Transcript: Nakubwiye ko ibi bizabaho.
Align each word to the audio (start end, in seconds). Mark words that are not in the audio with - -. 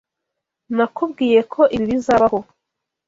Nakubwiye 0.75 1.39
ko 1.53 1.61
ibi 1.75 1.85
bizabaho. 1.91 2.39